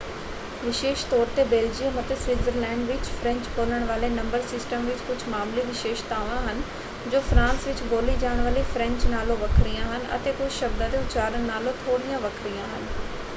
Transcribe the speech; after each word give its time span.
ਵਿਸ਼ੇਸ਼ 0.61 1.05
ਤੌਰ 1.07 1.25
'ਤੇ 1.31 1.43
ਬੈਲਜੀਅਮ 1.45 1.99
ਅਤੇ 1.99 2.15
ਸਵਿਟਜ਼ਰਲੈਂਡ 2.17 2.79
ਵਿੱਚ 2.83 3.03
ਫ੍ਰੈਂਚ-ਬੋਲਣ 3.11 3.83
ਵਾਲੇ 3.85 4.09
ਨੰਬਰ 4.11 4.41
ਸਿਸਟਮ 4.47 4.85
ਵਿੱਚ 4.85 5.01
ਕੁਝ 5.07 5.17
ਮਾਮੂਲੀ 5.27 5.61
ਵਿਸ਼ੇਸ਼ਤਾਵਾਂ 5.63 6.41
ਹਨ 6.43 6.61
ਜੋ 7.07 7.19
ਫਰਾਂਸ 7.23 7.67
ਵਿੱਚ 7.67 7.83
ਬੋਲੀ 7.89 8.15
ਜਾਣ 8.19 8.41
ਵਾਲੀ 8.41 8.61
ਫ੍ਰੈਂਚ 8.73 9.05
ਨਾਲੋਂ 9.07 9.37
ਵੱਖਰੀਆਂ 9.37 9.85
ਹਨ 9.87 10.07
ਅਤੇ 10.15 10.31
ਕੁਝ 10.33 10.51
ਸ਼ਬਦਾਂ 10.53 10.89
ਦੇ 10.89 10.97
ਉਚਾਰਨ 10.99 11.41
ਨਾਲੋਂ 11.45 11.73
ਥੋੜ੍ਹੀਆਂ 11.81 12.19
ਵੱਖਰੀਆਂ 12.21 12.65
ਹਨ। 12.67 12.87